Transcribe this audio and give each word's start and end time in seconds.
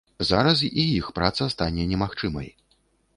Зараз 0.29 0.61
і 0.67 0.69
іх 0.99 1.11
праца 1.19 1.47
стане 1.55 1.85
немагчымай. 1.91 2.49